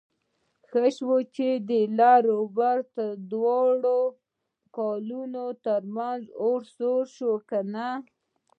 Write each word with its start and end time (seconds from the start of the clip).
ښه 0.69 0.83
شو 0.95 1.15
چې 1.35 1.49
د 1.69 1.71
لر 1.99 2.23
او 2.35 2.41
بر 2.57 2.77
دواړو 3.31 3.99
کلو 4.77 5.45
ترمنځ 5.65 6.23
اور 6.43 6.61
سوړ 6.75 7.01
شو 7.15 7.31
کني... 7.49 7.89